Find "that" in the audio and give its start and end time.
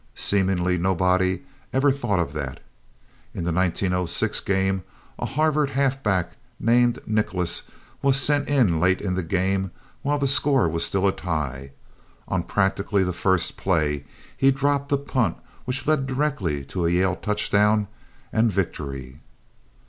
2.33-2.59